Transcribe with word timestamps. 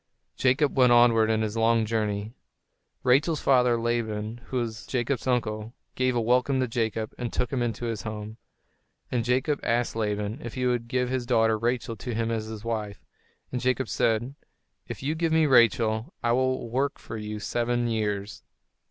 [Illustration: 0.33 0.49
Jacob 0.55 0.77
went 0.79 0.91
onward 0.91 1.29
in 1.29 1.43
his 1.43 1.55
long 1.55 1.85
journey] 1.85 2.33
Rachel's 3.03 3.39
father, 3.39 3.77
Laban, 3.79 4.39
who 4.45 4.57
was 4.57 4.87
Jacob's 4.87 5.27
uncle, 5.27 5.75
gave 5.93 6.15
a 6.15 6.19
welcome 6.19 6.59
to 6.59 6.67
Jacob, 6.67 7.13
and 7.19 7.31
took 7.31 7.53
him 7.53 7.61
into 7.61 7.85
his 7.85 8.01
home. 8.01 8.37
And 9.11 9.23
Jacob 9.23 9.59
asked 9.61 9.95
Laban 9.95 10.41
if 10.43 10.55
he 10.55 10.65
would 10.65 10.87
give 10.87 11.09
his 11.09 11.27
daughter, 11.27 11.55
Rachel, 11.55 11.95
to 11.97 12.15
him 12.15 12.31
as 12.31 12.45
his 12.45 12.63
wife; 12.65 13.05
and 13.51 13.61
Jacob 13.61 13.87
said, 13.87 14.33
"If 14.87 15.03
you 15.03 15.13
give 15.13 15.31
me 15.31 15.45
Rachel, 15.45 16.11
I 16.23 16.31
will 16.31 16.67
work 16.67 16.97
for 16.97 17.15
you 17.15 17.39
seven 17.39 17.87
years." 17.87 18.41